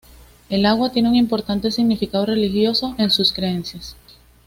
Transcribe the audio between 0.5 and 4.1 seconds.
agua tiene un importante significado religioso en sus creencias.